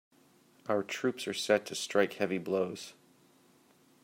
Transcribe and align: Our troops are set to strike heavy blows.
Our 0.67 0.81
troops 0.81 1.27
are 1.27 1.33
set 1.35 1.67
to 1.67 1.75
strike 1.75 2.13
heavy 2.13 2.39
blows. 2.39 2.93